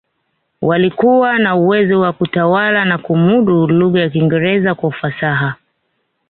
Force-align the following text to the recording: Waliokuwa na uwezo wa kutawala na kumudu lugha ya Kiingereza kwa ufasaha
Waliokuwa 0.61 1.39
na 1.39 1.55
uwezo 1.55 1.99
wa 1.99 2.13
kutawala 2.13 2.85
na 2.85 2.97
kumudu 2.97 3.67
lugha 3.67 3.99
ya 3.99 4.09
Kiingereza 4.09 4.75
kwa 4.75 4.89
ufasaha 4.89 5.55